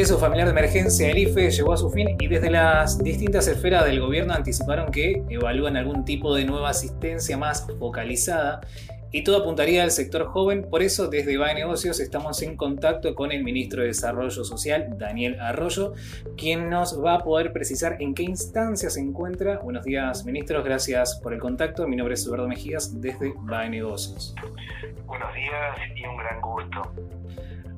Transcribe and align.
El 0.00 0.04
ingreso 0.04 0.18
familiar 0.18 0.46
de 0.46 0.52
emergencia 0.52 1.08
del 1.08 1.18
IFE 1.18 1.50
llegó 1.50 1.74
a 1.74 1.76
su 1.76 1.90
fin 1.90 2.16
y 2.18 2.26
desde 2.26 2.48
las 2.48 3.04
distintas 3.04 3.46
esferas 3.48 3.84
del 3.84 4.00
gobierno 4.00 4.32
anticiparon 4.32 4.90
que 4.90 5.22
evalúan 5.28 5.76
algún 5.76 6.06
tipo 6.06 6.34
de 6.34 6.46
nueva 6.46 6.70
asistencia 6.70 7.36
más 7.36 7.66
focalizada 7.78 8.62
y 9.12 9.24
todo 9.24 9.36
apuntaría 9.36 9.82
al 9.82 9.90
sector 9.90 10.24
joven. 10.24 10.66
Por 10.70 10.82
eso, 10.82 11.08
desde 11.08 11.36
BAE 11.36 11.54
Negocios 11.54 12.00
estamos 12.00 12.40
en 12.40 12.56
contacto 12.56 13.14
con 13.14 13.30
el 13.30 13.44
ministro 13.44 13.82
de 13.82 13.88
Desarrollo 13.88 14.42
Social, 14.42 14.96
Daniel 14.96 15.38
Arroyo, 15.38 15.92
quien 16.34 16.70
nos 16.70 17.04
va 17.04 17.16
a 17.16 17.18
poder 17.18 17.52
precisar 17.52 17.98
en 18.00 18.14
qué 18.14 18.22
instancia 18.22 18.88
se 18.88 19.00
encuentra. 19.00 19.58
Buenos 19.58 19.84
días, 19.84 20.24
ministros. 20.24 20.64
Gracias 20.64 21.20
por 21.22 21.34
el 21.34 21.40
contacto. 21.40 21.86
Mi 21.86 21.96
nombre 21.96 22.14
es 22.14 22.24
Eduardo 22.24 22.48
Mejías, 22.48 23.02
desde 23.02 23.34
BAE 23.36 23.68
Negocios. 23.68 24.34
Buenos 25.04 25.34
días 25.34 25.76
y 25.94 26.06
un 26.06 26.16
gran 26.16 26.40
gusto. 26.40 26.90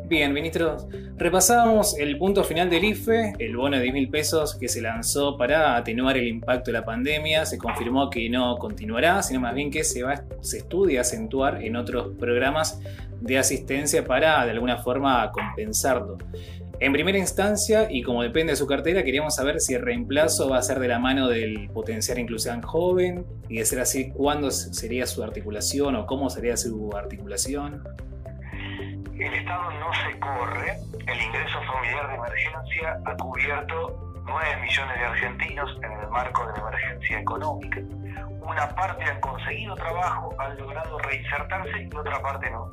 Bien, 0.05 0.33
ministros, 0.33 0.87
repasamos 1.17 1.97
el 1.99 2.19
punto 2.19 2.45
final 2.45 2.69
del 2.69 2.85
IFE, 2.85 3.35
el 3.39 3.57
bono 3.57 3.77
de 3.77 3.83
10 3.83 3.95
mil 3.95 4.11
pesos 4.11 4.57
que 4.57 4.69
se 4.69 4.83
lanzó 4.83 5.39
para 5.39 5.77
atenuar 5.77 6.19
el 6.19 6.29
impacto 6.29 6.71
de 6.71 6.79
la 6.79 6.85
pandemia. 6.85 7.47
Se 7.47 7.57
confirmó 7.57 8.11
que 8.11 8.29
no 8.29 8.59
continuará, 8.59 9.23
sino 9.23 9.41
más 9.41 9.55
bien 9.55 9.71
que 9.71 9.85
se, 9.85 10.03
va, 10.03 10.23
se 10.41 10.59
estudia 10.59 11.01
acentuar 11.01 11.63
en 11.65 11.77
otros 11.77 12.15
programas 12.19 12.81
de 13.21 13.39
asistencia 13.39 14.05
para 14.05 14.45
de 14.45 14.51
alguna 14.51 14.79
forma 14.79 15.31
compensarlo. 15.31 16.19
En 16.81 16.93
primera 16.93 17.17
instancia, 17.17 17.87
y 17.89 18.03
como 18.03 18.23
depende 18.23 18.55
de 18.55 18.57
su 18.57 18.67
cartera, 18.67 19.05
queríamos 19.05 19.37
saber 19.37 19.61
si 19.61 19.75
el 19.75 19.83
reemplazo 19.83 20.49
va 20.49 20.59
a 20.59 20.63
ser 20.63 20.81
de 20.81 20.89
la 20.89 20.99
mano 20.99 21.29
del 21.29 21.71
potencial 21.71 22.19
inclusión 22.19 22.61
joven 22.61 23.25
y 23.49 23.59
de 23.59 23.65
ser 23.65 23.79
así, 23.79 24.11
cuándo 24.11 24.51
sería 24.51 25.07
su 25.07 25.23
articulación 25.23 25.95
o 25.95 26.07
cómo 26.07 26.29
sería 26.29 26.57
su 26.57 26.91
articulación 26.97 27.85
el 29.19 29.35
Estado 29.35 29.71
no 29.73 29.93
se 29.93 30.19
corre, 30.19 30.77
el 31.07 31.21
ingreso 31.21 31.61
familiar 31.63 32.09
de 32.09 32.15
emergencia 32.15 32.99
ha 33.05 33.17
cubierto 33.17 34.13
9 34.25 34.57
millones 34.63 34.99
de 34.99 35.05
argentinos 35.05 35.79
en 35.83 35.93
el 35.93 36.09
marco 36.09 36.47
de 36.47 36.53
la 36.53 36.69
emergencia 36.69 37.21
económica. 37.21 37.81
Una 38.41 38.69
parte 38.75 39.05
han 39.05 39.21
conseguido 39.21 39.75
trabajo, 39.77 40.35
han 40.39 40.57
logrado 40.57 40.99
reinsertarse 40.99 41.83
y 41.83 41.97
otra 41.97 42.21
parte 42.21 42.51
no. 42.51 42.71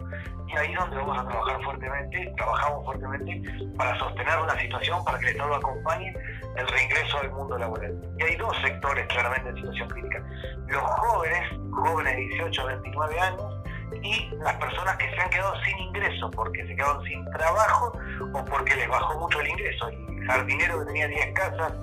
Y 0.48 0.58
ahí 0.58 0.72
es 0.72 0.80
donde 0.80 0.98
vamos 0.98 1.17
a 1.17 1.28
trabajar 1.28 1.64
fuertemente, 1.64 2.34
trabajamos 2.36 2.86
fuertemente 2.86 3.54
para 3.78 3.98
sostener 4.00 4.40
una 4.40 4.60
situación, 4.60 5.04
para 5.06 5.20
que 5.20 5.26
el 5.26 5.32
Estado 5.32 5.56
acompañe 5.56 6.14
el 6.56 6.67
reingreso 6.67 7.20
al 7.20 7.32
mundo 7.32 7.58
laboral. 7.58 7.95
Y 8.17 8.23
hay 8.23 8.36
dos 8.36 8.58
sectores 8.62 9.06
claramente 9.08 9.50
en 9.50 9.56
situación 9.58 9.90
crítica. 9.90 10.23
Los 10.67 10.82
jóvenes, 10.82 11.50
jóvenes 11.72 12.16
de 12.16 12.22
18 12.22 12.62
a 12.62 12.66
29 12.66 13.20
años, 13.20 13.59
y 14.02 14.30
las 14.38 14.55
personas 14.55 14.95
que 14.98 15.10
se 15.10 15.20
han 15.20 15.30
quedado 15.30 15.54
sin 15.64 15.77
ingreso 15.77 16.30
porque 16.32 16.66
se 16.67 16.76
quedaron 16.76 17.04
sin 17.05 17.26
trabajo 17.32 17.92
o 18.33 18.45
porque 18.45 18.76
les 18.76 18.88
bajó 18.88 19.20
mucho 19.20 19.39
el 19.42 19.48
ingreso. 19.48 19.89
El 19.89 20.26
jardinero 20.26 20.80
que 20.80 20.86
tenía 20.86 21.08
10 21.08 21.33
casas 21.33 21.73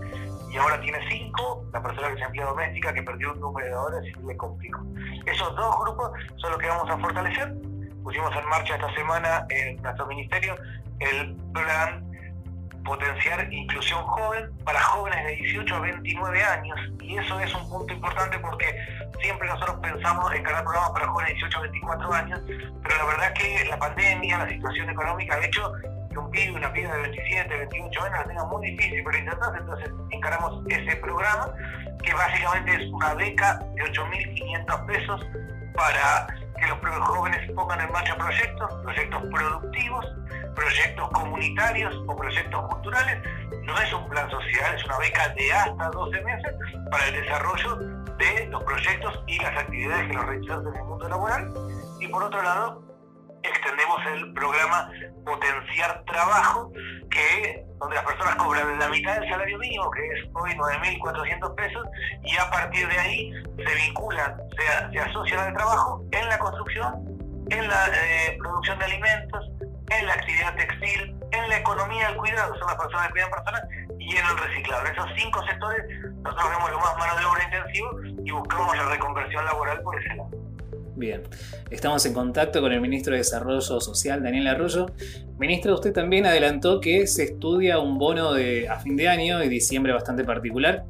y 0.51 0.57
ahora 0.57 0.81
tiene 0.81 0.99
5, 1.09 1.67
la 1.73 1.83
persona 1.83 2.09
que 2.09 2.19
se 2.19 2.25
emplea 2.25 2.47
doméstica 2.47 2.95
que 2.95 3.03
perdió 3.03 3.33
un 3.33 3.41
número 3.41 3.67
de 3.67 3.75
horas 3.75 4.05
y 4.05 4.27
le 4.27 4.37
complicó. 4.37 4.81
Esos 5.27 5.55
dos 5.57 5.79
grupos 5.81 6.13
son 6.37 6.53
los 6.53 6.61
que 6.61 6.69
vamos 6.69 6.89
a 6.91 6.99
fortalecer. 6.99 7.55
Pusimos 8.03 8.35
en 8.37 8.49
marcha 8.49 8.77
esta 8.77 8.95
semana 8.95 9.47
en 9.51 9.83
nuestro 9.83 10.07
ministerio 10.07 10.57
el 11.01 11.37
plan 11.53 12.06
potenciar 12.87 13.53
inclusión 13.53 14.03
joven 14.05 14.51
para 14.65 14.81
jóvenes 14.81 15.27
de 15.27 15.37
18 15.37 15.75
a 15.75 15.81
29 15.81 16.43
años. 16.43 16.79
Y 17.03 17.19
eso 17.19 17.41
es 17.41 17.55
un 17.55 17.69
punto 17.69 17.93
importante 17.93 18.39
porque 18.39 18.67
siempre 19.21 19.49
nosotros 19.49 19.77
pensamos 19.83 20.33
en 20.33 20.43
crear 20.43 20.63
programas 20.63 20.91
para 20.91 21.09
jóvenes 21.09 21.31
de 21.31 21.35
18 21.35 21.59
a 21.59 21.63
24 21.63 22.13
años, 22.15 22.41
pero 22.83 22.97
la 22.97 23.05
verdad 23.05 23.33
es 23.35 23.43
que 23.43 23.65
la 23.69 23.79
pandemia, 23.79 24.39
la 24.39 24.49
situación 24.49 24.91
económica 24.91 25.35
ha 25.35 25.45
hecho 25.45 25.73
que 26.11 26.19
un 26.19 26.31
pibe, 26.31 26.53
una 26.53 26.73
piba 26.73 26.95
de 26.95 27.03
27, 27.03 27.57
28 27.57 28.03
años 28.05 28.19
la 28.19 28.25
tenga 28.25 28.45
muy 28.45 28.71
difícil 28.71 29.03
para 29.05 29.19
intentarse, 29.19 29.59
entonces 29.59 29.91
encaramos 30.11 30.65
ese 30.69 30.97
programa 30.97 31.53
que 32.03 32.15
básicamente 32.15 32.85
es 32.85 32.93
una 32.93 33.15
beca 33.15 33.59
de 33.75 33.83
8.500 33.83 34.87
pesos 34.87 35.27
para 35.75 36.27
que 36.59 36.67
los 36.67 36.79
jóvenes 37.07 37.51
pongan 37.53 37.81
en 37.81 37.93
marcha 37.93 38.17
proyectos, 38.17 38.75
proyectos 38.83 39.23
productivos, 39.31 40.07
proyectos 40.57 41.09
comunitarios 41.11 41.95
o 42.09 42.17
proyectos 42.17 42.61
culturales. 42.69 43.23
No 43.63 43.79
es 43.79 43.93
un 43.93 44.09
plan 44.09 44.29
social, 44.31 44.75
es 44.75 44.85
una 44.85 44.99
beca 44.99 45.29
de 45.29 45.53
hasta 45.53 45.91
12 45.91 46.21
meses 46.23 46.55
para 46.91 47.07
el 47.07 47.15
desarrollo 47.23 47.77
de 48.17 48.47
los 48.47 48.65
proyectos 48.65 49.23
y 49.27 49.39
las 49.39 49.57
actividades 49.57 50.09
que 50.09 50.15
los 50.15 50.27
rechazan 50.27 50.67
en 50.67 50.77
el 50.77 50.85
mundo 50.85 51.09
laboral. 51.09 51.53
Y 52.01 52.09
por 52.09 52.23
otro 52.23 52.43
lado, 52.43 52.83
extendemos 53.43 53.99
el 54.15 54.33
programa 54.33 54.91
Potenciar 55.25 56.03
Trabajo, 56.05 56.73
que 57.11 57.65
donde 57.79 57.97
las 57.97 58.05
personas 58.05 58.37
cobran 58.37 58.79
la 58.79 58.89
mitad 58.89 59.21
del 59.21 59.29
salario 59.29 59.59
mínimo, 59.59 59.91
que 59.91 60.07
es 60.07 60.25
hoy 60.35 60.53
9.400 60.53 61.55
pesos, 61.55 61.87
y 62.25 62.37
a 62.37 62.51
partir 62.51 62.89
de 62.89 62.99
ahí 62.99 63.33
se 63.57 63.87
vinculan, 63.87 64.37
se, 64.57 64.93
se 64.93 65.01
asocian 65.01 65.41
al 65.41 65.55
trabajo 65.55 66.03
en 66.11 66.29
la 66.29 66.39
construcción, 66.39 66.95
en 67.51 67.69
la 67.69 67.87
eh, 67.89 68.37
producción 68.39 68.79
de 68.79 68.85
alimentos, 68.87 69.51
en 69.91 70.07
la 70.07 70.15
actividad 70.15 70.57
textil, 70.57 71.17
en 71.33 71.49
la 71.49 71.59
economía 71.59 72.09
del 72.09 72.17
cuidado, 72.17 72.57
son 72.59 72.67
las 72.67 72.77
personas 72.77 73.07
que 73.07 73.13
cuidan 73.13 73.31
personas, 73.31 73.63
y 73.99 74.17
en 74.17 74.25
el 74.25 74.39
reciclado. 74.39 74.87
En 74.87 74.93
esos 74.93 75.07
cinco 75.17 75.43
sectores 75.47 75.85
nosotros 76.23 76.51
vemos 76.51 76.71
lo 76.71 76.81
más 76.81 76.97
mano 76.99 77.19
de 77.19 77.25
obra 77.25 77.45
intensivo 77.45 78.25
y 78.25 78.31
buscamos 78.31 78.77
la 78.77 78.89
reconversión 78.89 79.45
laboral 79.45 79.81
por 79.83 80.01
ese 80.01 80.15
lado. 80.15 80.31
Bien, 80.97 81.23
estamos 81.71 82.07
en 82.07 82.15
contacto 82.15 82.63
con 82.63 82.73
el 82.73 82.81
ministro 82.81 83.13
de 83.13 83.19
Desarrollo 83.19 83.61
Social, 83.61 84.23
Daniel 84.23 84.47
Arroyo. 84.47 84.87
Ministro, 85.39 85.75
usted 85.75 85.93
también 85.93 86.25
adelantó 86.25 86.81
que 86.81 87.07
se 87.07 87.25
estudia 87.25 87.79
un 87.79 87.99
bono 87.99 88.33
de, 88.33 88.67
a 88.69 88.77
fin 88.77 88.97
de 88.97 89.07
año 89.09 89.43
y 89.43 89.49
diciembre 89.49 89.93
bastante 89.93 90.25
particular. 90.25 90.85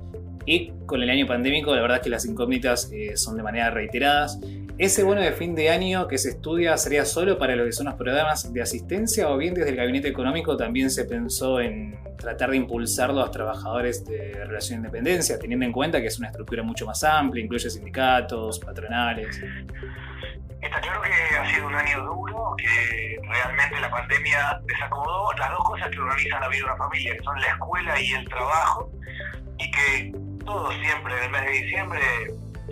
Y 0.44 0.70
con 0.86 1.02
el 1.02 1.10
año 1.10 1.26
pandémico, 1.26 1.74
la 1.74 1.82
verdad 1.82 1.96
es 1.96 2.04
que 2.04 2.10
las 2.10 2.24
incógnitas 2.24 2.88
eh, 2.92 3.16
son 3.16 3.36
de 3.36 3.42
manera 3.42 3.70
reiteradas. 3.70 4.38
¿Ese 4.78 5.04
bono 5.04 5.22
de 5.22 5.32
fin 5.32 5.54
de 5.54 5.70
año 5.70 6.06
que 6.06 6.18
se 6.18 6.28
estudia 6.28 6.76
sería 6.76 7.06
solo 7.06 7.38
para 7.38 7.56
lo 7.56 7.64
que 7.64 7.72
son 7.72 7.86
los 7.86 7.94
programas 7.94 8.52
de 8.52 8.60
asistencia 8.60 9.30
o 9.30 9.38
bien 9.38 9.54
desde 9.54 9.70
el 9.70 9.76
gabinete 9.76 10.08
económico 10.08 10.54
también 10.54 10.90
se 10.90 11.06
pensó 11.06 11.60
en 11.60 11.98
tratar 12.18 12.50
de 12.50 12.58
impulsarlo 12.58 13.20
a 13.20 13.22
los 13.22 13.30
trabajadores 13.30 14.04
de 14.04 14.34
relación 14.34 14.82
de 14.82 14.88
independencia, 14.88 15.38
teniendo 15.38 15.64
en 15.64 15.72
cuenta 15.72 15.98
que 16.02 16.08
es 16.08 16.18
una 16.18 16.28
estructura 16.28 16.62
mucho 16.62 16.84
más 16.84 17.02
amplia, 17.04 17.42
incluye 17.42 17.70
sindicatos, 17.70 18.58
patronales? 18.58 19.40
Está 20.60 20.78
claro 20.82 21.00
que 21.00 21.36
ha 21.38 21.54
sido 21.54 21.68
un 21.68 21.74
año 21.74 22.04
duro, 22.04 22.54
que 22.58 23.18
realmente 23.22 23.80
la 23.80 23.90
pandemia 23.90 24.60
desacomodó 24.66 25.32
las 25.38 25.50
dos 25.52 25.64
cosas 25.64 25.88
que 25.88 25.98
organizan 25.98 26.40
la 26.42 26.48
vida 26.48 26.58
de 26.58 26.64
una 26.64 26.76
familia, 26.76 27.16
que 27.16 27.22
son 27.22 27.40
la 27.40 27.48
escuela 27.48 28.00
y 28.00 28.12
el 28.12 28.28
trabajo, 28.28 28.92
y 29.58 29.70
que 29.70 30.12
todos 30.44 30.74
siempre 30.74 31.16
en 31.16 31.24
el 31.24 31.30
mes 31.30 31.44
de 31.44 31.50
diciembre 31.50 32.00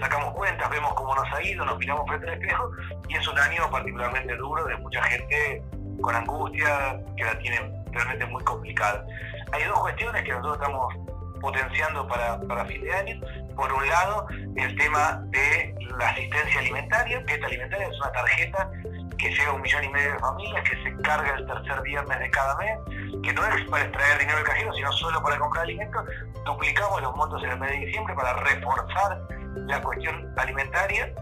sacamos 0.01 0.35
cuentas, 0.35 0.69
vemos 0.71 0.93
cómo 0.95 1.15
nos 1.15 1.33
ha 1.33 1.43
ido, 1.43 1.65
nos 1.65 1.79
miramos 1.79 2.07
frente 2.09 2.29
al 2.29 2.35
espejo, 2.35 2.71
y 3.09 3.17
es 3.17 3.29
un 3.29 3.39
año 3.39 3.71
particularmente 3.71 4.37
duro 4.37 4.65
de 4.65 4.77
mucha 4.79 5.03
gente 5.05 5.63
con 6.01 6.15
angustia, 6.15 7.01
que 7.17 7.25
la 7.25 7.39
tiene 7.39 7.61
realmente 7.93 8.27
muy 8.27 8.43
complicada. 8.45 9.05
Hay 9.53 9.65
dos 9.65 9.79
cuestiones 9.81 10.23
que 10.25 10.33
nosotros 10.33 10.57
estamos 10.57 10.95
potenciando 11.41 12.09
para, 12.09 12.41
para 12.41 12.65
fin 12.65 12.83
de 12.83 12.93
año. 12.93 13.21
Por 13.55 13.71
un 13.73 13.87
lado, 13.87 14.27
el 14.57 14.77
tema 14.77 15.23
de 15.27 15.75
la 15.99 16.09
asistencia 16.09 16.61
alimentaria. 16.61 17.23
Esta 17.27 17.47
alimentaria 17.47 17.87
es 17.87 18.01
una 18.01 18.13
tarjeta 18.13 18.71
que 19.19 19.29
llega 19.31 19.51
a 19.51 19.53
un 19.53 19.61
millón 19.61 19.85
y 19.85 19.89
medio 19.91 20.13
de 20.13 20.19
familias, 20.19 20.69
que 20.69 20.83
se 20.83 21.03
carga 21.03 21.35
el 21.37 21.47
tercer 21.47 21.83
viernes 21.83 22.19
de 22.19 22.31
cada 22.31 22.57
mes, 22.57 22.79
que 23.23 23.33
no 23.35 23.45
es 23.47 23.69
para 23.69 23.85
extraer 23.85 24.19
dinero 24.19 24.39
del 24.39 24.47
cajero, 24.47 24.73
sino 24.73 24.93
solo 24.93 25.23
para 25.23 25.39
comprar 25.39 25.65
alimentos. 25.65 26.05
Duplicamos 26.47 27.03
los 27.03 27.15
montos 27.15 27.43
en 27.45 27.51
el 27.51 27.59
mes 27.59 27.71
de 27.71 27.77
diciembre 27.87 28.15
para 28.15 28.33
reforzar 28.35 29.21
la 29.67 29.81
cuestión 29.83 30.33
alimentaria. 30.37 31.13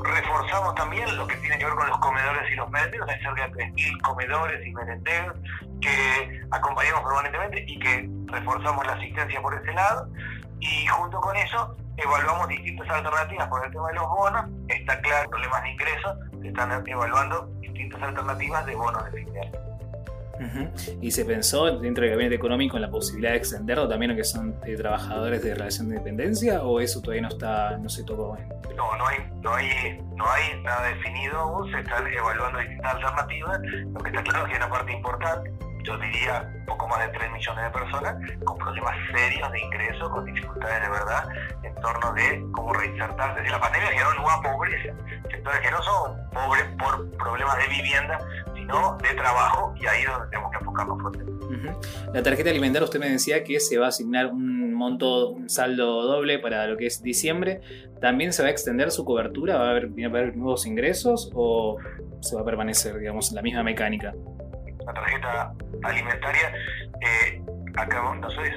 Reforzamos 0.00 0.74
también 0.74 1.16
lo 1.16 1.26
que 1.26 1.36
tiene 1.36 1.58
que 1.58 1.64
ver 1.64 1.74
con 1.74 1.88
los 1.88 1.98
comedores 1.98 2.50
y 2.50 2.54
los 2.54 2.70
merenderos, 2.70 3.08
hay 3.08 3.20
cerca 3.20 3.48
de 3.48 3.52
3.000 3.52 4.02
comedores 4.02 4.66
y 4.66 4.72
merenderos 4.72 5.36
que 5.80 6.40
acompañamos 6.50 7.02
permanentemente 7.02 7.64
y 7.66 7.78
que 7.78 8.08
reforzamos 8.26 8.86
la 8.86 8.92
asistencia 8.92 9.40
por 9.42 9.54
ese 9.54 9.72
lado. 9.72 10.08
Y 10.60 10.86
junto 10.86 11.20
con 11.20 11.36
eso 11.36 11.76
evaluamos 11.96 12.48
distintas 12.48 12.88
alternativas 12.90 13.48
por 13.48 13.64
el 13.64 13.72
tema 13.72 13.88
de 13.88 13.94
los 13.94 14.08
bonos. 14.08 14.46
Está 14.68 15.00
claro, 15.00 15.30
problemas 15.30 15.62
de 15.62 15.70
ingresos, 15.70 16.16
se 16.40 16.48
están 16.48 16.86
evaluando 16.86 17.46
distintas 17.60 18.02
alternativas 18.02 18.66
de 18.66 18.74
bonos 18.74 19.04
de 19.04 19.24
fin. 19.24 19.28
Y 21.00 21.10
se 21.10 21.24
pensó 21.24 21.78
dentro 21.78 22.02
del 22.02 22.12
gabinete 22.12 22.36
económico 22.36 22.76
en 22.76 22.82
la 22.82 22.90
posibilidad 22.90 23.32
de 23.32 23.38
extenderlo 23.38 23.88
también 23.88 24.12
a 24.12 24.16
que 24.16 24.24
son 24.24 24.54
eh, 24.64 24.76
trabajadores 24.76 25.42
de 25.42 25.54
relación 25.54 25.88
de 25.88 25.96
dependencia 25.96 26.62
o 26.62 26.80
eso 26.80 27.00
todavía 27.00 27.22
no 27.22 27.28
está, 27.28 27.76
no 27.78 27.88
se 27.88 28.04
tocó. 28.04 28.36
No, 28.76 28.96
no 28.96 29.06
hay, 29.06 29.18
no 29.42 29.54
hay, 29.54 30.00
no 30.16 30.30
hay 30.30 30.62
nada 30.62 30.88
definido 30.88 31.38
aún, 31.38 31.70
se 31.70 31.80
están 31.80 32.06
evaluando 32.06 32.58
distintas 32.58 32.94
alternativas. 32.94 33.60
Lo 33.92 34.00
que 34.00 34.10
está 34.10 34.22
claro 34.22 34.44
es 34.44 34.50
que 34.50 34.52
hay 34.52 34.62
una 34.62 34.70
parte 34.70 34.92
importante 34.92 35.68
yo 35.88 35.96
diría 35.98 36.46
poco 36.66 36.86
más 36.88 36.98
de 37.00 37.08
3 37.08 37.32
millones 37.32 37.64
de 37.64 37.70
personas 37.70 38.16
con 38.44 38.58
problemas 38.58 38.94
serios 39.10 39.50
de 39.50 39.60
ingreso, 39.60 40.10
con 40.10 40.24
dificultades 40.26 40.82
de 40.82 40.88
verdad 40.90 41.28
en 41.62 41.74
torno 41.76 42.12
de 42.12 42.44
cómo 42.52 42.74
reinsertarse. 42.74 43.42
Si 43.42 43.50
la 43.50 43.60
pandemia 43.60 43.88
generó 43.88 44.12
nueva 44.14 44.42
pobreza, 44.42 44.92
sectores 45.30 45.60
que 45.60 45.70
no 45.70 45.82
son 45.82 46.30
pobres 46.30 46.64
por 46.78 47.10
problemas 47.16 47.56
de 47.58 47.68
vivienda, 47.68 48.18
sino 48.68 48.98
de 48.98 49.14
trabajo, 49.14 49.74
y 49.80 49.86
ahí 49.86 50.02
es 50.02 50.08
donde 50.08 50.28
tenemos 50.28 50.50
que 50.50 50.58
enfocarnos 50.58 51.00
fuertemente. 51.00 51.38
La 52.12 52.22
tarjeta 52.22 52.50
alimentaria, 52.50 52.84
usted 52.84 53.00
me 53.00 53.08
decía 53.08 53.42
que 53.42 53.60
se 53.60 53.78
va 53.78 53.86
a 53.86 53.88
asignar 53.88 54.26
un 54.26 54.74
monto, 54.74 55.30
un 55.30 55.48
saldo 55.48 56.02
doble 56.02 56.38
para 56.38 56.66
lo 56.66 56.76
que 56.76 56.86
es 56.86 57.02
diciembre. 57.02 57.60
¿También 58.00 58.32
se 58.32 58.42
va 58.42 58.48
a 58.48 58.50
extender 58.50 58.90
su 58.90 59.04
cobertura? 59.04 59.56
¿Va 59.56 59.68
a 59.68 59.70
haber, 59.70 59.88
va 59.88 60.04
a 60.04 60.08
haber 60.08 60.36
nuevos 60.36 60.66
ingresos 60.66 61.30
o 61.34 61.78
se 62.20 62.36
va 62.36 62.42
a 62.42 62.44
permanecer, 62.44 62.98
digamos, 62.98 63.32
la 63.32 63.42
misma 63.42 63.62
mecánica? 63.62 64.14
La 64.86 64.92
tarjeta 64.92 65.54
alimentaria, 65.82 66.52
eh, 67.00 67.42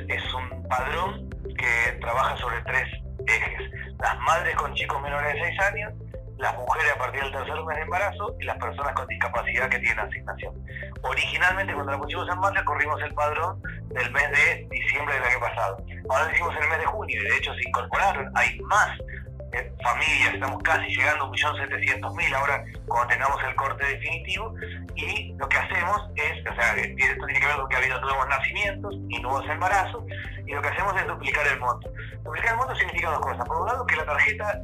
es 0.09 0.33
un 0.33 0.67
padrón 0.67 1.29
que 1.43 1.99
trabaja 1.99 2.35
sobre 2.37 2.61
tres 2.61 2.87
ejes. 3.27 3.71
Las 3.99 4.19
madres 4.19 4.55
con 4.55 4.73
chicos 4.73 5.01
menores 5.01 5.33
de 5.33 5.39
6 5.41 5.59
años, 5.59 5.93
las 6.41 6.57
mujeres 6.57 6.91
a 6.91 6.97
partir 6.97 7.21
del 7.21 7.31
tercer 7.31 7.63
mes 7.63 7.75
de 7.77 7.83
embarazo 7.83 8.35
y 8.39 8.45
las 8.45 8.57
personas 8.57 8.93
con 8.93 9.07
discapacidad 9.07 9.69
que 9.69 9.77
tienen 9.77 9.99
asignación. 9.99 10.55
Originalmente 11.03 11.73
cuando 11.73 11.91
la 11.91 11.99
pusimos 11.99 12.27
en 12.27 12.39
marcha 12.39 12.65
corrimos 12.65 13.01
el 13.03 13.13
padrón 13.13 13.61
del 13.89 14.11
mes 14.11 14.31
de 14.31 14.67
diciembre 14.71 15.13
del 15.15 15.23
año 15.23 15.39
pasado. 15.39 15.77
Ahora 16.09 16.25
lo 16.25 16.31
hicimos 16.31 16.55
en 16.55 16.63
el 16.63 16.69
mes 16.69 16.79
de 16.79 16.85
junio 16.85 17.21
y 17.21 17.29
de 17.29 17.37
hecho 17.37 17.53
se 17.53 17.69
incorporaron, 17.69 18.31
hay 18.35 18.59
más 18.61 18.97
familias, 19.83 20.33
estamos 20.33 20.63
casi 20.63 20.95
llegando 20.95 21.25
a 21.25 21.29
1.700.000 21.29 22.35
ahora 22.35 22.63
cuando 22.87 23.07
tengamos 23.07 23.43
el 23.43 23.55
corte 23.55 23.85
definitivo 23.85 24.53
y 24.95 25.33
lo 25.33 25.47
que 25.49 25.57
hacemos 25.57 26.09
es, 26.15 26.45
o 26.49 26.55
sea, 26.55 26.75
esto 26.75 27.25
tiene 27.25 27.39
que 27.39 27.45
ver 27.47 27.55
con 27.57 27.69
que 27.69 27.75
ha 27.75 27.79
habido 27.79 28.01
nuevos 28.01 28.27
nacimientos 28.29 28.95
y 29.09 29.19
nuevos 29.19 29.45
embarazos 29.49 30.03
y 30.45 30.53
lo 30.53 30.61
que 30.61 30.67
hacemos 30.69 30.95
es 30.95 31.07
duplicar 31.07 31.47
el 31.47 31.59
monto. 31.59 31.89
Duplicar 32.23 32.51
el 32.51 32.57
monto 32.57 32.75
significa 32.75 33.09
dos 33.11 33.19
cosas. 33.19 33.45
Por 33.47 33.61
un 33.61 33.67
lado, 33.67 33.85
que 33.85 33.95
la 33.95 34.05
tarjeta 34.05 34.61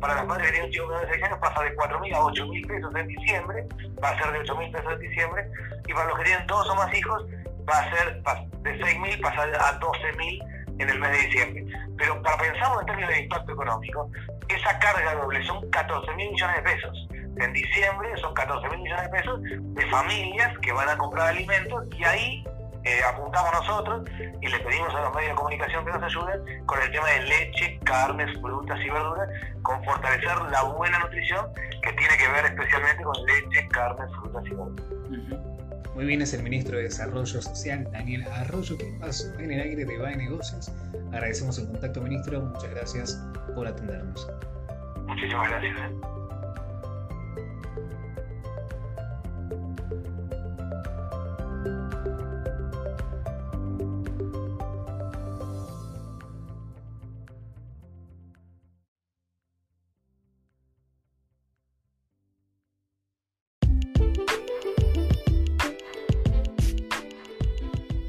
para 0.00 0.14
las 0.14 0.26
madres 0.26 0.46
que 0.46 0.52
tienen 0.52 0.70
chicos 0.70 1.00
de 1.00 1.08
6 1.12 1.22
años 1.24 1.38
pasa 1.38 1.62
de 1.62 1.76
4.000 1.76 2.14
a 2.14 2.20
8.000 2.20 2.66
pesos 2.66 2.94
en 2.94 3.06
diciembre, 3.08 3.66
va 4.02 4.10
a 4.10 4.18
ser 4.18 4.32
de 4.32 4.40
8.000 4.40 4.72
pesos 4.72 4.92
en 4.92 5.00
diciembre 5.00 5.50
y 5.86 5.92
para 5.92 6.08
los 6.08 6.18
que 6.18 6.24
tienen 6.24 6.46
dos 6.46 6.68
o 6.68 6.74
más 6.74 6.94
hijos 6.94 7.24
va 7.68 7.78
a 7.78 7.90
ser 7.90 8.22
de 8.22 8.80
6.000 8.80 9.20
pasar 9.20 9.48
a 9.54 9.80
12.000 9.80 10.49
en 10.80 10.90
el 10.90 10.98
mes 10.98 11.10
de 11.12 11.18
diciembre. 11.26 11.66
Pero 11.96 12.22
para 12.22 12.38
pensarlo 12.38 12.80
en 12.80 12.86
términos 12.86 13.10
de 13.10 13.20
impacto 13.20 13.52
económico, 13.52 14.10
esa 14.48 14.78
carga 14.78 15.14
doble 15.14 15.44
son 15.46 15.70
14 15.70 16.14
mil 16.14 16.30
millones 16.30 16.56
de 16.56 16.62
pesos. 16.62 17.08
En 17.36 17.52
diciembre 17.52 18.08
son 18.20 18.34
14 18.34 18.68
mil 18.70 18.80
millones 18.80 19.04
de 19.04 19.10
pesos 19.10 19.40
de 19.42 19.86
familias 19.86 20.58
que 20.58 20.72
van 20.72 20.88
a 20.88 20.96
comprar 20.96 21.28
alimentos 21.28 21.86
y 21.96 22.04
ahí 22.04 22.44
eh, 22.84 23.00
apuntamos 23.06 23.52
nosotros 23.52 24.08
y 24.40 24.48
le 24.48 24.58
pedimos 24.60 24.94
a 24.94 25.02
los 25.02 25.14
medios 25.14 25.32
de 25.32 25.36
comunicación 25.36 25.84
que 25.84 25.92
nos 25.92 26.02
ayuden 26.02 26.66
con 26.66 26.80
el 26.80 26.90
tema 26.90 27.08
de 27.08 27.22
leche, 27.22 27.78
carnes, 27.84 28.40
frutas 28.40 28.80
y 28.80 28.88
verduras, 28.88 29.28
con 29.62 29.84
fortalecer 29.84 30.40
la 30.50 30.62
buena 30.62 30.98
nutrición 31.00 31.46
que 31.82 31.92
tiene 31.92 32.16
que 32.16 32.28
ver 32.28 32.46
especialmente 32.46 33.02
con 33.02 33.14
leche, 33.26 33.68
carnes, 33.68 34.10
frutas 34.20 34.44
y 34.46 34.50
verduras. 34.50 35.69
Muy 35.94 36.04
bien, 36.04 36.22
es 36.22 36.32
el 36.34 36.42
ministro 36.42 36.76
de 36.76 36.84
Desarrollo 36.84 37.42
Social, 37.42 37.88
Daniel 37.92 38.24
Arroyo, 38.32 38.78
que 38.78 38.84
pasó 39.00 39.26
en 39.38 39.50
el 39.50 39.60
aire 39.60 39.84
de 39.84 39.98
BAE 39.98 40.16
Negocios. 40.16 40.70
Agradecemos 41.12 41.58
el 41.58 41.66
contacto, 41.66 42.00
ministro. 42.00 42.40
Muchas 42.40 42.70
gracias 42.70 43.22
por 43.54 43.66
atendernos. 43.66 44.28
Muchísimas 45.06 45.48
gracias. 45.48 46.19